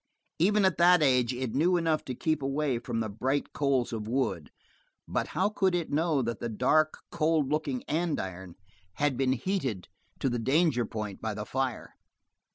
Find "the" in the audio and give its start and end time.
3.01-3.07, 6.39-6.49, 10.27-10.39, 11.35-11.45